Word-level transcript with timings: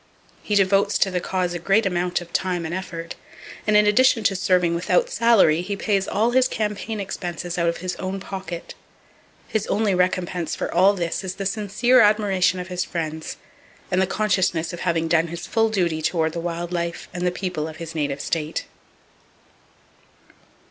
He 0.41 0.55
devotes 0.55 0.97
to 0.97 1.11
the 1.11 1.19
cause 1.19 1.53
a 1.53 1.59
great 1.59 1.85
amount 1.85 2.21
of 2.21 2.33
time 2.33 2.65
and 2.65 2.73
effort, 2.73 3.13
and 3.67 3.77
in 3.77 3.85
addition 3.85 4.23
to 4.23 4.35
serving 4.35 4.73
without 4.73 5.11
salary 5.11 5.61
he 5.61 5.75
pays 5.77 6.07
all 6.07 6.31
his 6.31 6.47
campaign 6.47 6.99
expenses 6.99 7.59
out 7.59 7.69
of 7.69 7.77
his 7.85 7.95
own 7.97 8.19
pocket. 8.19 8.73
His 9.47 9.67
only 9.67 9.93
recompense 9.93 10.55
for 10.55 10.73
all 10.73 10.95
this 10.95 11.23
is 11.23 11.35
the 11.35 11.45
sincere 11.45 11.99
admiration 12.01 12.59
of 12.59 12.67
his 12.69 12.83
friends, 12.83 13.37
and 13.91 14.01
the 14.01 14.07
consciousness 14.07 14.73
of 14.73 14.79
having 14.79 15.07
done 15.07 15.27
his 15.27 15.45
full 15.45 15.69
duty 15.69 16.01
toward 16.01 16.33
the 16.33 16.39
wild 16.39 16.71
life 16.71 17.07
and 17.13 17.23
the 17.23 17.29
people 17.31 17.67
of 17.67 17.77
his 17.77 17.93
native 17.93 18.21
state. 18.21 18.65